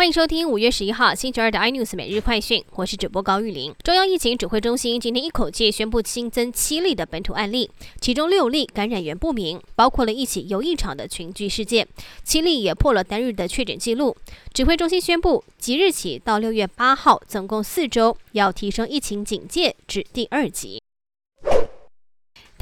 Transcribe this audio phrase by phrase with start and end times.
[0.00, 3.74] 欢迎收听五月十一号星期二的 iNews 每日快讯，我是主播高玉玲。
[3.84, 7.70] 中央疫情指挥中心今天一口气宣布新增七例的本土案例，
[8.00, 11.86] 其中六例感染源不明，包括了一起游艺场的群聚事件，
[12.24, 14.16] 七例也破了单日的确诊记录。
[14.54, 20.80] 指挥中心宣布，即日起到六月八号，总共四周要提升疫情警戒至第二级。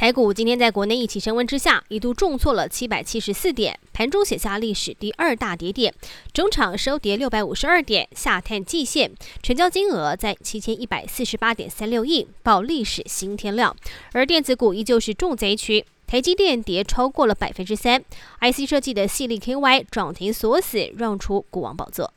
[0.08, 5.92] 台股今天在国内疫情升温之下，一度重挫了七百七十四点，盘中写下历史第二大跌点，
[6.32, 13.76] 中场收跌六百五十二点，下探季线，成交金额在七千一百四十八点三六亿，报历史新天量。
[14.12, 18.02] 而电子股依旧是重灾区，台积电跌超过了百分之三
[18.40, 22.14] ，IC 设计的系力 KY 涨停锁死，让出股王宝座。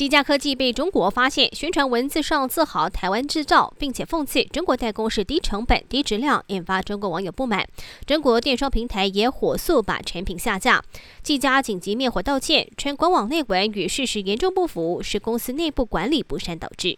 [0.00, 7.68] 技嘉科技被中国发现，宣传文字上自豪台湾制造，并且讽刺中国代工是低成本、低质量，引发中国网友不满。
[8.06, 10.82] 中国电商平台也火速把产品下架。
[11.22, 16.96] 技嘉紧急灭火道歉，称官网内文与事实严重不符，是公司内部管理不善导致。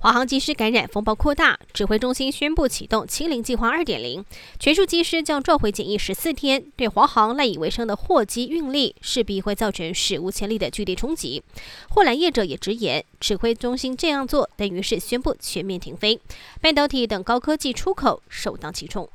[0.00, 4.24] 华航机师感染风暴扩大，指挥中心宣布启动“清零计划二点零”，
[4.60, 6.64] 全数机师将召回检疫十四天。
[6.76, 11.42] 对华航赖以为生的货机运力，势必会造成史无前例的剧烈冲击。
[11.90, 16.20] 货揽业者也直言，指挥中心这样做等于是宣布全面停飞，
[16.60, 19.08] 半导体等高科技出口首当其冲。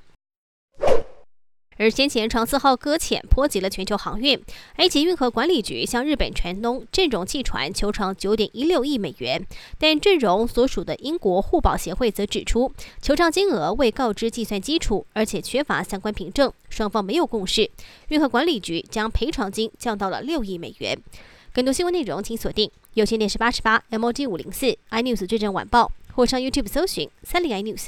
[1.83, 4.41] 而先前长四号搁浅波及了全球航运，
[4.77, 9.45] 埃及运河管理局向日本船东阵容汽船求偿九点一六亿美元，
[9.77, 17.69] 但阵容所属的英国互保协会则指出，求偿金额未告知计算基础，而且缺乏相关凭证，双方没有共识。
[18.07, 20.97] 运河管理局将赔偿金降到了六亿美元。
[21.51, 27.87] 更多新闻内容请锁定有线电视八十八 M O G 五零四 iNews 最正晚报，或上 YouTube 搜寻三零 iNews。